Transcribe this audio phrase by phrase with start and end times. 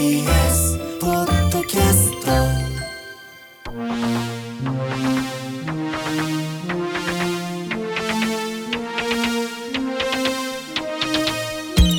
[0.00, 2.30] TBS ポッドキャスト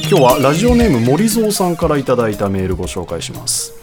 [0.09, 3.73] 今日はラジオネーム森蔵さんからいただいたメールご紹介します。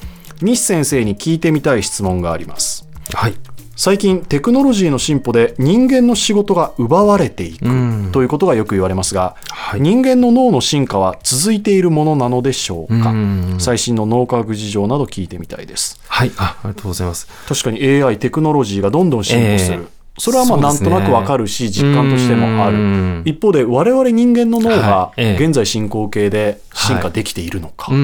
[0.42, 2.88] 西先生に聞いてみたい質問があります。
[3.14, 3.34] はい。
[3.78, 8.10] 最近テクノロジーの進歩で人間の仕事が奪われていくん。
[8.10, 9.80] ということがよく言われますが、はい。
[9.80, 13.10] 人間の脳の進化は続いているものなのでしょうか？
[13.10, 13.56] うん。
[13.60, 16.00] 最新の脳科学事情など聞いてみたいです。
[16.08, 16.32] はい。
[16.38, 17.28] あ、ありがとうございます。
[17.46, 19.86] 確かに AI テクノロジーがどんどん進歩する、ええ。
[20.18, 22.78] それはまあなんとなくわかるし、実感としてもある。
[22.78, 23.22] うん。
[23.26, 25.20] 一方で我々人間の脳がはい。
[25.22, 25.44] ええ。
[25.46, 27.96] 現在進行形で進化できているのか、うー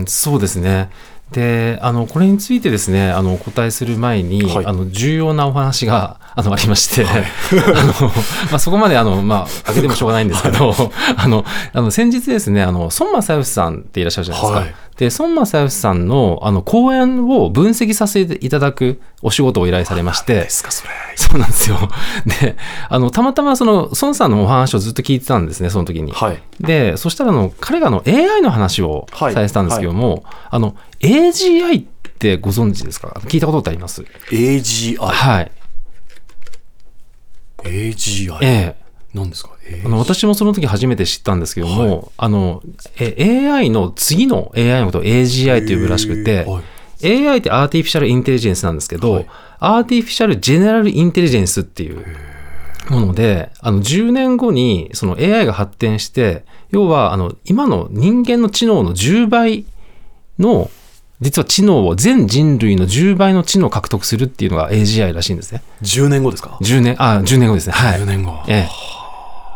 [0.00, 0.88] ん、そうですね。
[1.34, 4.66] で、あの、これについてですね、あの、お答えする前に、はい。
[4.66, 8.08] あの、重要なお話が、 あの、ありまして、 あの、
[8.50, 10.72] まあ、そこまで、あの、まあ、開けてもしょうがないんですけど、
[11.16, 14.83] あの、あの、先日ですね、あの、孫正義さんっていらっしゃるじゃないですか。
[14.96, 20.90] はいで、孫正義さんの、あの、講演を分析させていただくお仕事を依頼されまして、ですかそれ。
[21.16, 21.76] そうなんですよ。
[22.40, 22.56] で、
[22.88, 26.12] あの、たまたまその、孫さんのお話をずっと聞いてたんですね、その時に。
[26.12, 26.40] はい。
[26.60, 29.34] で、そしたらあの、彼があの AI の話をはい。
[29.34, 31.84] されてたんですけども、あの、AGI っ
[32.18, 33.20] てご存知ですか？
[33.26, 35.50] 聞いたことってあります？AGI はい。
[37.64, 38.83] AGI、ええ。
[39.14, 42.62] 何ですか、A- あの私もその時初めて知ったんですけども、あの、
[42.98, 46.64] え AI の次の AI のことを AGI と呼ぶらしくて、はい。
[47.28, 49.26] AI ってアーティフィシャルインテリジェンスなんですけど、はい。
[49.60, 52.04] アーティフィシャルジェネラルインテリジェンスっていう
[52.90, 59.64] もので、あの10年後にその AI が発展して、要はあの今の人間の知能の10倍
[60.38, 60.70] の、
[61.20, 65.62] 実は知能を全人類の10倍の知能を獲得するっていうのが AGI らしいんですね。
[65.82, 67.72] 10年後ですか？10年、あ、10年後ですね。
[67.72, 68.00] はい。
[68.00, 68.32] 10年後。
[68.48, 68.68] ええ。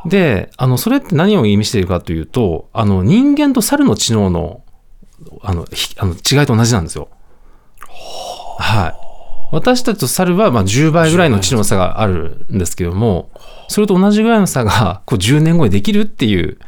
[0.07, 4.63] で、あの、それって何を意味しているかというと、あの、人間と猿の知能の、
[5.43, 7.09] あの、ひあの違いと同じなんですよ。
[8.59, 8.95] はい。
[9.51, 13.31] 私たちと猿は、まあ、10倍ぐらいの知能差があるんですけども、
[13.69, 16.59] それと同じぐらいの差が、こう、10年後にできるっていう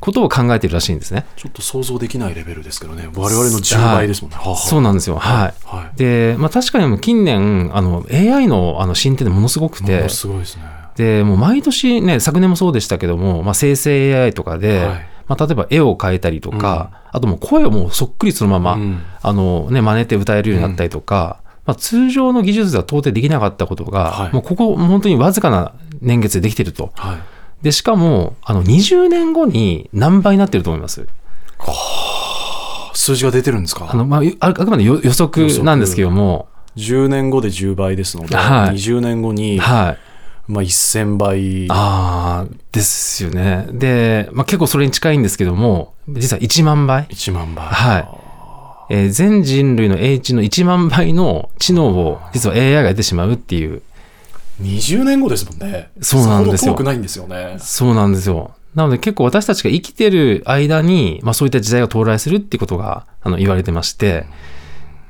[0.00, 1.26] ことを考えているらしいんですね。
[1.36, 5.16] ちょっと想像できないレベルですけどね我々の10倍ですもんね、はあはあそうなんですよ。
[5.16, 5.54] はい。
[5.66, 15.06] はいで、まあ、確かに近年、あの、AI のあの進展でものすごくてもの、すごいですねでもう毎年ね昨年もそうでしたけども、まあ、生成 AI とかで、はい。
[15.28, 19.02] まあ、例えば絵を描いたりとか、あともう声をもうそっくりそのまま、うん。
[19.22, 24.32] あのね、真似て歌えるようになったりとか、まあ、通常の技術では到底できなかったことが、はい。
[24.32, 26.90] もうここ本当にわずかな年月でできてると。
[26.96, 27.18] はい。
[27.62, 31.06] でしかもあの20年後に何倍になってると思います？
[32.94, 33.88] 数字が出てるんですか？
[33.90, 38.74] あの、まあ、ああくまで予予測なんですけども、10年後で10倍ですので、はい。
[38.74, 39.98] 20年後に、はい、
[40.50, 41.66] まあ、1000倍。
[41.70, 43.68] ああですよね。
[43.72, 47.04] で、まあ、結構それに近いんですけども実は1万倍。
[47.06, 47.66] 1万倍。
[47.66, 48.08] はい。
[48.92, 53.82] えー全人類の英知の1万倍の知能を実は AI が得てしまうっていう、
[54.62, 55.90] 20年後ですもんね。
[56.00, 56.74] そうなんですよ。
[56.80, 57.56] ないんですよね。
[57.60, 58.50] そうなんですよ。
[58.74, 64.26] なので結構私たちが生きてる間に、まあそういった時代が到来するっていうことがあの言われてまして、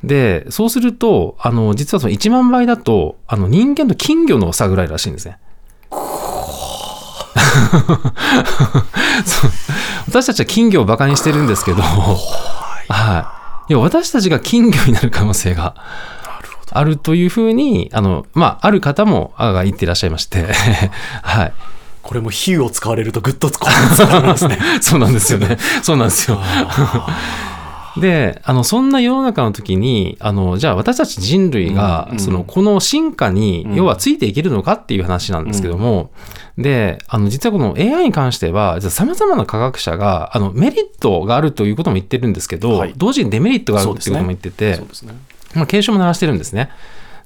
[0.02, 5.38] で、そうすると、あの、実はその1万倍だと、あの人間と金魚の差ぐらいらしいんですね。
[10.08, 13.32] 私たちは金魚をバカにしてるんですけど、は
[13.68, 13.72] い。
[13.72, 15.76] いや私たちが金魚になる可能性が
[16.72, 20.48] あるというふうに、あの、まあ、ある方も、あが言っていらっしゃいまして、
[21.22, 21.52] はい。
[22.02, 23.70] これも比喩を使われるとぐっと使わ
[24.20, 25.58] れますね そうなんですよね。
[25.82, 26.40] そうなんですよ。
[27.96, 33.74] で、あの、そんな世の中の時に、あの、じゃあ私たち人類が、その、この進化に、うん。
[33.74, 36.10] 要はついていけるのかっていう話なんですけども、
[36.56, 42.94] で、あの、実はこの AI に関しては、様々な科学者が、あの、メリットがあるということも言ってるんですけど、はい。
[42.96, 45.14] 同時にデメリットがあるっていうことも言ってて、そうですね。
[45.54, 46.70] まあ、警鐘も鳴らしてるんですね。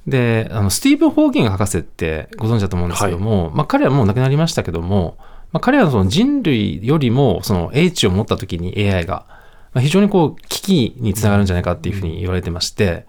[0.07, 5.17] で、あのスティーブン・ホーキング博士ってご存知だと思うんですけども、まあ、彼はもう亡くなりましたけども、
[5.51, 9.25] まあ、彼はその人類よりもその英知を持った時に AI が、
[9.75, 13.05] まあ、非常にこう危機につながるんじゃないかっていうふうに言われてまして、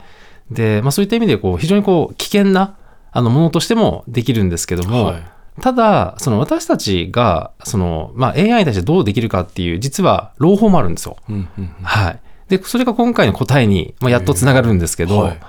[0.51, 2.77] で、まあ、そういった意味でこう非常にこう危険な
[3.13, 5.23] あのものとしてもできるんですけども、はい
[5.63, 11.17] ただ、その私たちがその、まあ、AI に対してどうできるかっていう、実は朗報もあるんですよ。
[11.31, 12.21] うんうんうんはい。
[12.49, 15.41] で、それが今回の答えに、まあ、やっとつながるんですけど、はい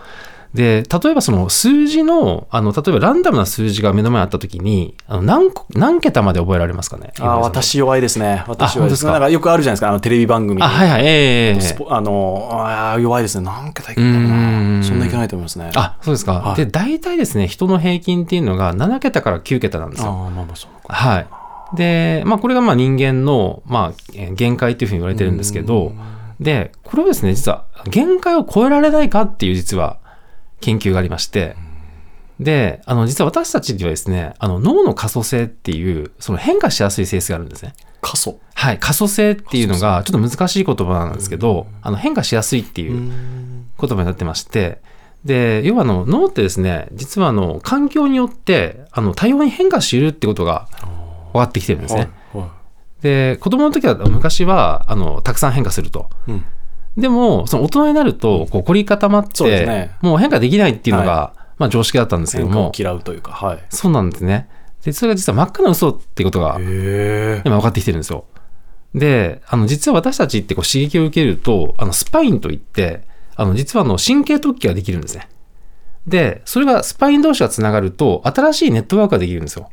[0.54, 7.12] で、例えばその数字の、あの、例えばランダムな数字が目の前にあったときに、あの何個、何桁まで覚えられますかね？
[7.20, 8.44] あー私弱いですね。
[8.48, 9.00] 私弱いです。
[9.02, 9.12] ですか？
[9.12, 9.90] なんかよくあるじゃないですか。
[9.90, 13.46] あのテレビ番組あ、はいはい、ええスポあのあー弱いですね。
[13.46, 15.72] 何桁いくんだそんないけないと思いますね。
[15.76, 16.34] あ、そうですか。
[16.34, 16.56] はい。
[16.56, 20.10] で、大体ですね、人の平均っていうのが7桁から9桁なんですよ。
[20.10, 20.94] あーまあまあそうか。
[20.94, 21.28] はい。
[21.76, 25.92] で、まあ、これがまあ人間の、まあ、えー限界というふうに言われてるんですけど、
[26.40, 29.98] で、これはですね、実は限界を超えられないかっていう実は
[30.62, 31.56] 研究がありまして、
[32.40, 37.74] で、あの、実は私たちにはですね、あの、脳の可塑性っていう、その変化しやすい性質があるんですね。
[38.02, 43.12] 過疎はい、可塑性っていうのがちょっと難しい言葉なんですけど、あの変化しやすいっていう
[43.80, 44.82] 言葉になってまして、
[45.26, 50.68] で、要はあの脳ってですね、実はあの環境によってあの多様に変化し得るってことが
[51.34, 52.10] 分かってきてるんですね。
[53.02, 56.10] で、子供の時は昔はあのたくさん変化すると。
[56.28, 56.46] いうん
[56.98, 64.50] でも、その大人になるとこう凝り固まって、ねもう変化できないっていうのが、まあ常識だったんですけども嫌うというかはいそうなんですね。
[64.84, 68.26] で、それが実は真っ赤な嘘っていうことが今分かってきてるんですよ。
[68.96, 73.02] で、あの、実は私たちってこう刺激を受けると、あの、スパインといって、
[73.36, 75.30] あの、実はあの、神経突起ができるんですね。
[76.08, 79.70] で、それがスパイン同士がつながると、新しいネットワークができるんですよ。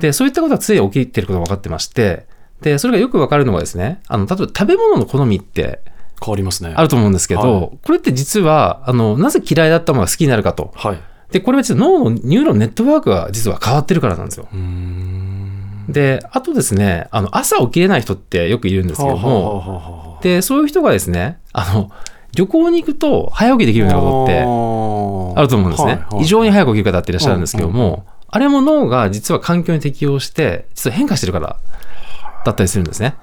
[0.00, 2.26] で、そういったことが常に起きてることが分かってまして、
[2.60, 5.80] で、それがよく分かるのがですね、あの、例えば食べ物の好みって
[6.22, 10.72] 変わりますねあると思うんですけど、はいこれって実は、あの、なぜ嫌いだったものが好きになるかと。
[10.74, 10.98] はい
[11.30, 14.48] で、これは実は脳のニューロンネットワークが実は変わってるからなんですよ。
[14.52, 21.90] うーんで、あとですね、あの、朝起きれない人ってよくいるんですけども、で、そういう人がですね、あの、
[22.34, 25.92] 旅行に行くと早起きできるようなことってあると思うんですね。
[25.92, 31.56] はいはい異常に早く起きる方っていらっしゃるんですけども、あれも脳が実は環境に適応して、実は変化してるから
[32.44, 33.14] だったりするんですね。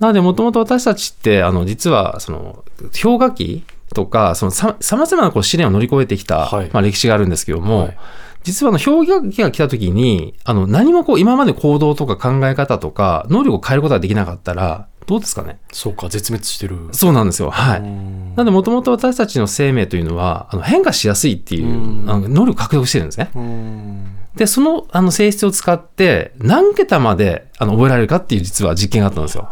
[0.00, 2.64] なので、もともと私たちって、あの、実は、その、
[3.02, 3.64] 氷河期
[3.94, 7.96] とか、そのさ、さまざまなこう試練を乗り越えてきた、はいまあ、歴史があるんですけども、はい
[8.42, 15.58] 実はあの氷河期が来た時に、あの何もこう今まで行動とか考え方とか能力を変えることができなかったら、どうですかね？
[15.72, 17.50] そうか絶滅してるそうなんですよ。
[17.50, 17.80] はい。
[17.80, 23.30] うんなんで、もともと私たちの生命というのは、あの変化しやすいっていううんあの能力を獲得してるんですね。
[23.34, 24.06] うん
[24.36, 29.50] で、そのあの性質を使って、何桁まであの覚えられるかっていう実は実験があったんですよ。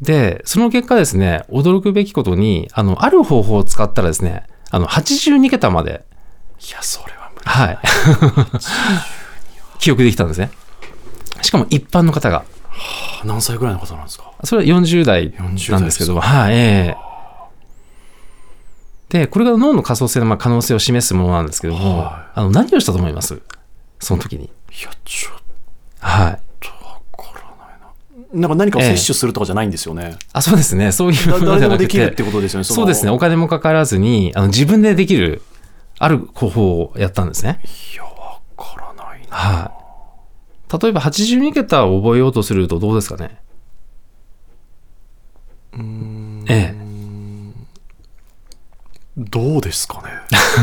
[0.00, 6.04] で、その結果ですね、驚くべきことに、あの、ある方法を使ったらですね、あの、82桁まで、
[6.60, 7.78] いやそれは無理はい。
[9.78, 10.50] 記憶できたんですね。
[11.42, 12.44] しかも一般の方が。
[13.24, 14.32] 何歳ぐらいの方なんですか？
[14.44, 16.96] それは40代なんですけども、はい、ええ
[19.08, 23.40] で、これが脳の可塑性のまあ可能性を示すものなんですけども、はあの何をしたと思います？
[23.98, 24.44] その時に。
[24.44, 24.48] い
[24.84, 25.38] やちょっ
[25.98, 26.40] はい。
[28.32, 30.92] なんか何かを摂取するとかじゃないんですよね、あ、そうですね。
[30.92, 33.10] そういうもだ誰でのじゃなくもできるってて、ことですよねのそうですね。
[33.10, 35.42] お金もかからずに、あの自分でできる、
[35.98, 37.60] ある方法をやったんですね。
[37.94, 39.72] いやわからないなは
[40.70, 40.82] い。
[40.82, 43.40] 例えば82桁を覚えようとするとどうですかね？
[46.48, 46.87] ええ。
[49.18, 50.10] どうですかね。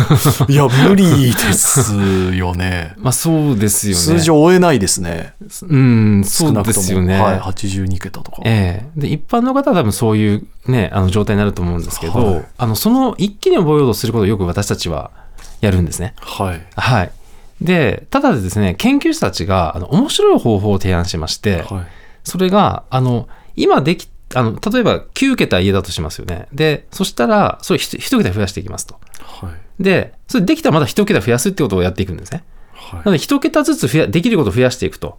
[0.48, 1.94] いや無理です
[2.34, 2.94] よね。
[2.98, 4.02] まあそうですよね。
[4.02, 5.34] 数字を追えないですね。
[5.64, 7.22] うん、そうですよね。
[7.22, 9.02] はい、82桁とか、ええ。
[9.02, 12.46] で一般の方は多分そういう、ね、あの状態になると思うんですけど、はい。
[12.58, 15.12] あのその一気に覚えようとすることをよく私たちは
[15.60, 16.14] やるんですね。
[16.22, 16.62] はい。
[16.78, 17.12] はい、
[17.60, 21.88] でただでですね研究者たちがあの面白い方法を提案しまして、はい。
[22.24, 26.48] それがあの今できあの例えば9桁家だとしますよね。
[26.54, 29.00] でそしたらそれ1桁増やしていきますと。
[29.20, 29.54] はい
[29.84, 32.44] でそれできたらまた1桁増やすってことをやっていくんですね。
[32.74, 35.18] はいなので、一桁ずつ増やできることを増やしていくと。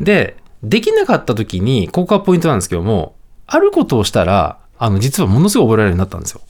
[0.00, 3.14] で、できなかった時に、ここがポイントなんですけども、
[3.46, 6.40] あることをしたら、あの、実はものすごい覚えられるようになったんですよ。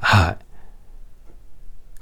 [0.00, 0.36] はい。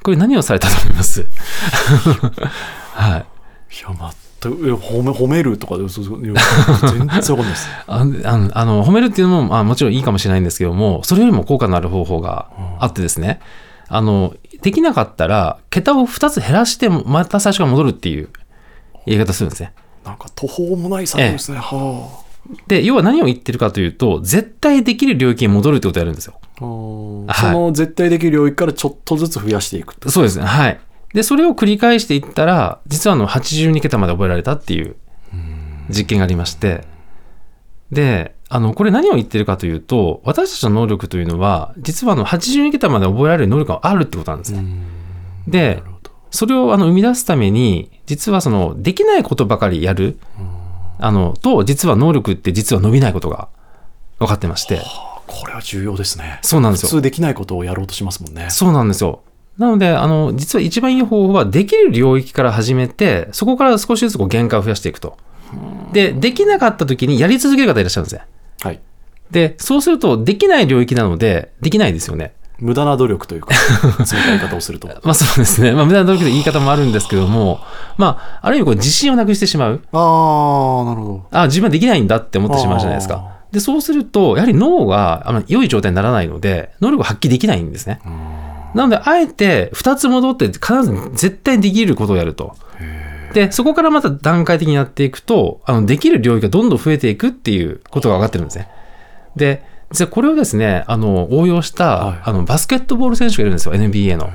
[0.03, 1.27] これ何をされたと思います？
[2.93, 3.21] はい。
[3.21, 3.89] いや
[4.51, 6.41] 褒め褒めるとか全然わ
[6.81, 13.41] かんないです ああのあの褒めるっていうのも、まあ、もちろんいいかもしれないんですけども、それよりも効果のある方法があってですね、
[13.89, 18.29] あの、できなかったら、桁を2つ減らして、また最初から戻るっていう
[19.07, 19.73] 言い方するんですね。
[20.05, 22.11] なんか途方もない作業ですね、は
[22.67, 26.35] で、要は何を言ってるかというと、絶対できる領域に戻るってことをやるんですよ。
[26.37, 26.45] はい
[27.41, 30.45] その絶対できる領域からちょっとずつ増やしていくってそうですね。
[30.45, 30.79] はい。
[31.15, 34.97] で、それを繰り返していったら、実はあの82桁まで覚えられたっていう
[35.89, 36.85] 実験がありまして、
[37.91, 44.65] で、あの、これ何を言ってるかというと、私たちの能力というのは、実はあの82桁まで覚えられる能力があるってことなんですね。
[45.47, 45.83] で
[46.31, 50.19] それをあの生み出すために、実はその、できないことばかりやる、
[50.99, 53.49] あの、と、実は能力って実は伸びないことが
[54.19, 56.41] 分かってまして、あこれは重要ですね。
[56.43, 56.89] そうなんですよ。
[56.89, 58.49] 普通できないことをやろうとしますもんね。
[58.51, 59.23] そうなんですよ。
[59.59, 65.17] なので、あの、実は一番いい方法は、できる領域から始めて、そこから少しずつこう限界を増やしていくと。
[65.93, 68.27] で、できなかった時にやり続ける方いらっしゃるんですね。
[68.61, 68.81] はい
[69.31, 72.35] で、そうすると、できない領域なので、できないですよね。
[72.59, 73.49] 無駄な努力というか
[73.99, 75.73] 冷たい言い方をするとまあそうですね。
[75.73, 77.59] まあ無駄な努力で言い方もあるんですけども、
[77.99, 79.81] まあ、ある意味こう自信をなくしてしまう。
[79.93, 83.25] ああなるほどあ、自分はできないんだって思ってしまうじゃないですか。
[83.51, 88.01] で、そうすると、やはり脳があの良い状態にならないので、能力を発揮できないんですね。
[88.75, 92.57] なので、あえて2つ戻って、必ず絶対できることをやると。
[93.33, 98.69] で、そこからまた段階的にやっていくと、あの、できる領域がどんどん増えていくっていうことが分かってるんですね。
[99.37, 104.31] で、実はこれをですね、あの、応用した、はいあの、バスケットボール選手がいるんですよ、NBA の。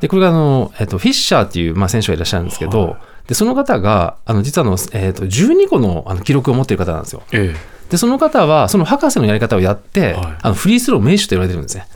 [0.00, 2.96] で、これがあの、えっと、フィッシャーっていう、まあ、選手がいらっしゃるんですけど、
[3.26, 7.22] で、その方が、あの、実はあの、えっと、12個のあの記録を持っている方なんですよ。
[7.32, 7.54] え
[7.90, 11.86] で、その方は、その博士のやり方をやって、はいあのフリースロー名手と言われてるんですね。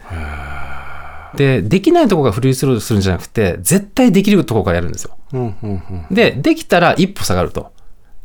[1.36, 5.16] で、できないところがフリースローするんじゃなくて、絶対できるところからやるんですよ。
[5.32, 7.72] えうんうんうんで、できたら一歩下がると。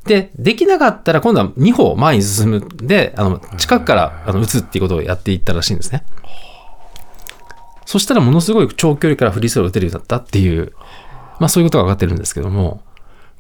[0.06, 2.68] で、できなかったら今度は2歩前に進む。
[2.78, 6.04] で、あの、近くからあの打つっていうことをやっていったらしいんですね。
[7.86, 10.74] そしたらものすごい長距離からフリースローを打てるようになったっていう、
[11.40, 12.82] まあそういうことが分かってるんですけども、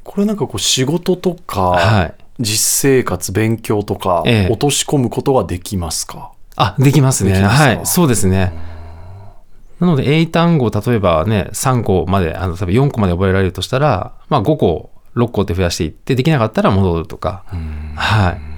[0.04, 2.14] これなんかこう仕事とか、はい。
[2.42, 6.32] 実生活勉強とか、ええ落とし込むことができますか？
[6.56, 7.32] あ、できますね。
[7.34, 7.64] できますか？
[7.64, 7.86] はい。
[7.86, 8.54] そうですね。
[9.80, 17.44] なので、英単語を例えばね、3個まで、あの、例えば4個まで覚えられるとしたら、まあ5個、6個って増やしていって、できなかったら戻るとか。
[17.96, 18.50] はい。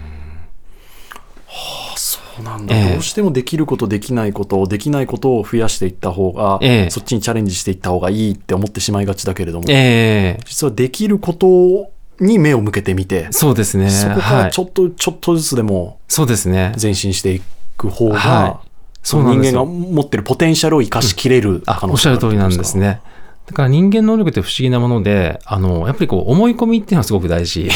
[1.95, 11.91] そうなんだ、ええどうしてもできることできないことをできないことを増やしていった方が、ええそっちにチャレンジしていった方がいいって思ってしまいがちだけれども、ええ実はできること
[12.23, 13.89] に目を向けてみて、そうですね。
[13.89, 16.73] そこかはいらちょっと、ちょっとずつでもそうですね。
[16.81, 17.41] 前進してい
[17.77, 18.70] く方が、はい
[19.03, 23.01] その人間が持ってるポテンシャルを生かしきれるあ可、能おっしゃ性があるる通りなんですね。
[23.47, 27.69] だから人間能力って不思議なもので、あの、やっぱりこう思い込みっていうのはすごく大事。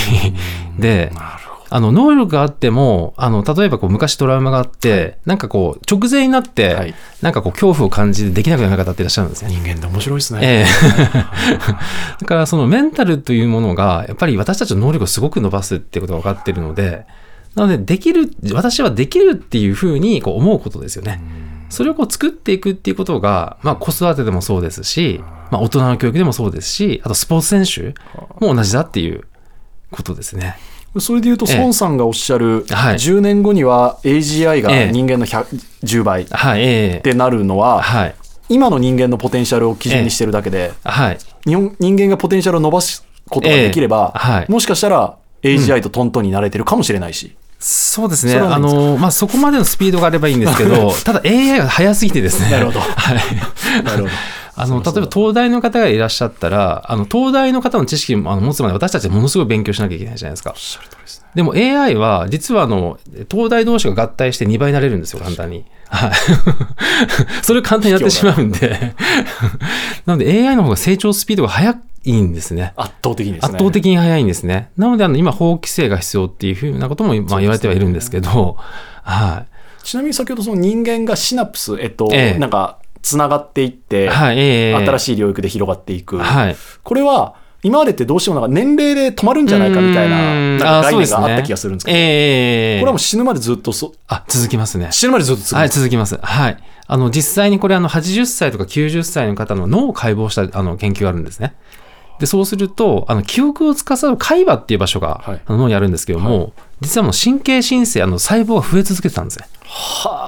[0.79, 1.11] で、
[1.69, 6.95] あの、能力があっても、あの、例えばこう昔トラウマがあって、なんかこう直前になって、はい。
[7.21, 9.51] なんかこう恐怖を感じてできなくなる方っていらっしゃるんですね。
[9.51, 10.39] 人間って面白いですね。
[10.43, 10.65] ええ。
[12.21, 17.05] だからそのメンタルというものが、やっぱり私たちの能力をすごく伸ばすっていうことが分かってるので、
[17.55, 21.21] なので、できる、私はできるっていうふうにこう思うことですよね。
[21.69, 25.21] それをこう作っていくっていうことが、まあ子育てでもそうですし、
[25.51, 27.99] まあ大人の教育でもそうですし、あとスポーツ選手
[28.45, 29.23] も同じだっていう
[29.91, 30.57] ことですね。
[30.99, 31.59] それで言うと、ええ。
[31.59, 32.95] 孫さんがおっしゃる、はい。
[32.95, 34.91] 10年後には AGI がええ。
[34.91, 35.45] 人間の100
[35.83, 38.15] 10倍ってなるのは、はい、
[38.49, 41.17] 今の人間のポテンシャルを基準にしてるだけで、はい。
[41.45, 44.13] 日本人間がポテンシャルを伸ばすことができれば、
[44.47, 48.35] もしかしたら AGI とトントンになれてるかもしれないし、そうですね。
[48.35, 52.51] あの、まあ、そこまでのスピードがあればいいんですけど、 ただ AI が速すぎてですね。
[52.51, 52.85] なるほど は
[53.15, 53.83] い。
[53.83, 54.09] なるほど。
[54.57, 60.51] あの、例えば東大の方がいらっしゃったら、あの、東大の方の知識もあの持つまで私たちはものすごい勉強しなきゃいけないじゃないですか。
[60.51, 61.27] おっしゃる通りですね。
[61.35, 62.97] でも AI は、実はあの、
[63.29, 65.65] 東大同士が合体して2倍になれるんですよ、簡単に。
[65.89, 66.11] はい。
[67.41, 68.95] それ簡単にやってしまうんで。
[70.05, 72.73] なので AI の方が成長スピードが速いんですね。
[72.75, 73.55] 圧倒的にですね。
[73.55, 74.69] 圧倒的に速いんですね。
[74.77, 78.57] なので、あの、今、法規制が必要っていうふうなことも、まあ、言われてはいるんですけど、
[79.03, 79.45] は
[79.81, 79.83] い。
[79.85, 86.17] ちなみに先ほどその人間がシナプス、えっと、ええなんか、つながっていって、はい、ええ新しい領域で広がっていく。
[86.17, 86.55] はい。
[86.83, 87.35] これは、
[87.65, 90.15] 今までってどうしてもなんか年齢で止まるんじゃないかみたいな
[90.81, 94.89] 概念があった気がするんですけど、ええこれはもう死ぬまでずっとそ、あ、続きますね。
[94.91, 96.19] 死ぬまでずっと続くはい、続きます。
[96.21, 96.57] はい。
[96.87, 101.55] あの、実際にこれ、あの、80歳とか90歳の方の脳を解剖した、あの、研究があるんですね。
[102.19, 109.47] で、そうすると、あの、記憶を司る海馬っていう場所が、はいあの脳にあるんですけども、実はもう神経新生、あの、細胞が増え続けてたんですね。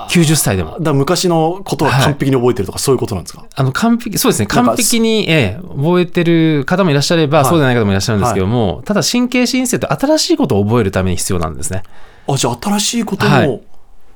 [0.09, 0.93] 90歳でもだ。
[0.93, 3.45] 昔のことは完璧に覚えてるとか、そういうことなんですか？
[3.55, 11.83] あの、完璧、そうですね、完璧に、ええ、覚えてる方もいらっしゃれば、はいそうでない方もいらっしゃるんですけども、ただ神経新生って新しいことを覚えるために必要なんですね。
[12.27, 13.61] あ、じゃあ新しいことも、はい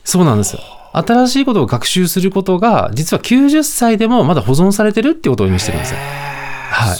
[0.03, 0.61] そうなんですよ。
[0.93, 5.99] 新しいことを学習することが、実は90歳でもまだ保存されてるっていうことを意味してるんですよ。
[6.71, 6.97] はい。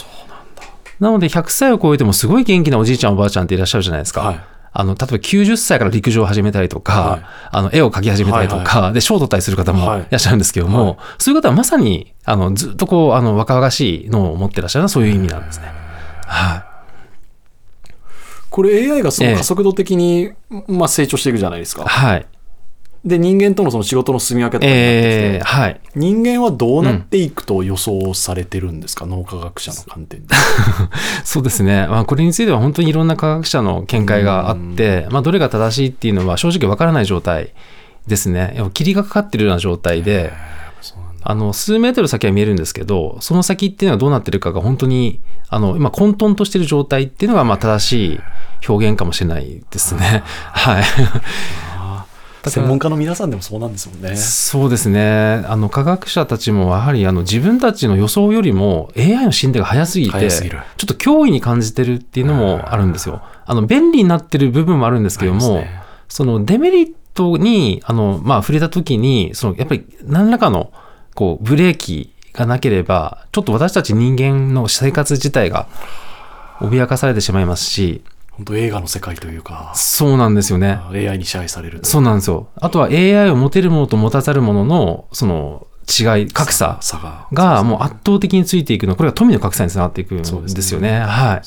[1.02, 4.20] なので、100歳を超えてもすごい元気なおじいちゃんおばあちゃんっていらっしゃるじゃないですか。
[4.20, 4.40] はい
[4.74, 15.66] あの、例えば90歳から陸上を始めたりとか、はいあの、絵を描き始めたりとか、で、賞を取ったりする方もはいいらっしゃるんですけども、はいそういう方はまさに、あの、ずっとこう、あの、若々しい脳を持ってらっしゃるのはそういう意味なんですね。
[16.24, 17.92] はい。
[18.48, 20.30] これ AI がそええの加速度的に、
[20.68, 21.84] まあ、成長していくじゃないですか。
[21.84, 22.26] はい。
[23.04, 25.80] で、人間とのその仕事の住み分けとかになってきて、えー、はい。
[25.96, 30.34] 人間はどうなっていくと予想されてるんですか、脳科学者の観点で。
[31.24, 37.52] そうですね、まあ、これについては本当にいろんな科学者の見解があって、まあ、どれが正しいっていうのは正直わからない状態
[38.06, 40.32] ですね、霧がかかってるような状態で、
[41.24, 48.20] あの数メートル先は見えるんですけど、その先っていうのはどうなってるかが本当にあの今、混沌としてる状態っていうのがまあ正しい
[48.68, 50.22] 表現かもしれないですね。
[50.50, 50.84] はい
[52.50, 54.16] 専門家の皆さんでもそうなんですもんね。
[54.16, 55.44] そうですね。
[55.46, 63.22] あの、科学者たちもやはりあの自分たちの予想よりも AI の進展が早すぎて、ちょっと脅威に感じてるっていうのもあるんですよ。
[63.46, 70.70] あの、便利になってる部分もあるんですけども、ねそのデメリットに、あの、まあ、触れた時に、その、やっぱり何らかの、
[71.14, 75.68] こう、ブレーキがなければ、ちょっと私たち人間の生活自体が
[76.60, 80.80] 脅かされてしまいますし、本当映画の世界というかそうなんですよね。
[80.90, 82.48] AI に支配されるそうなんですよ。
[82.56, 91.00] あとは AI を持てるものと持たざるものの、その違い、格差差ががもう圧倒的についていくの、これが富の格差につながっていくんですよね。
[91.00, 91.42] はい。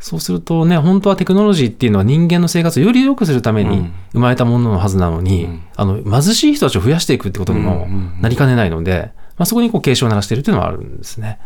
[0.00, 7.86] そうするとね、本当はテクノロジーっていうのは人間の生活をより良くするためにうん生まれたもののはずなのに、うんあの、貧しい人たちを増やしていくってことにも
[8.20, 11.38] なりかねないので、まあ、そこにこう警鐘を鳴らしているっていうのはあるんですね。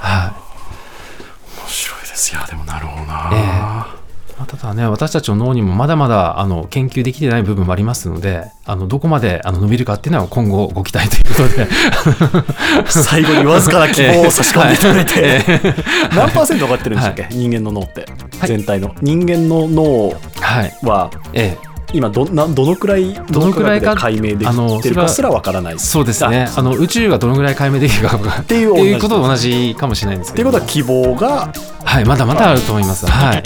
[0.00, 0.47] はい。
[2.32, 4.08] いやでもなるほどな、え
[4.38, 11.68] まあただね、私たちの脳にもまだまだあの研究できてない部分もありますので、あのどこまであの伸びるかっていうのは今後ご期待ということで。
[12.88, 15.74] 最後にわずかな希望を差し込んでいただいて、 ええ。
[16.14, 18.06] 何パーセント上がってるんでしたっけ、人間の脳って、
[18.44, 18.94] 全体の。
[19.02, 20.74] 人間の脳はい。
[20.82, 21.68] はええ。
[21.94, 25.78] 今どなどのくらいどのくらいか解明できてるかすらわからない。
[25.78, 26.48] そうですね。
[26.54, 30.50] あの宇宙がどのぐらい解明できるかっていうことと同じかもしれないんですっていけど。
[30.50, 31.52] うことは希望が
[31.88, 33.06] はい、まだまだあると思います。
[33.06, 33.42] はい。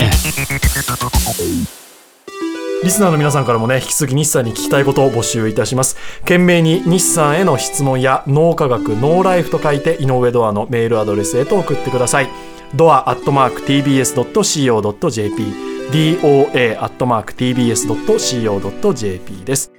[2.83, 12.29] リスナーの皆さんからもね引き続き日産に聞きたいことを募集いたします懸命に日産への質問や脳科学ノーライフと書いて井上ドアのメールアドレスへと送ってください
[12.75, 15.45] ドアアットマーク TBS.CO.JP
[15.93, 19.71] doa アットマーク TBS.CO.JP です